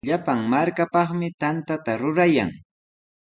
[0.09, 2.51] Llapan markapaqmi tantata rurayan.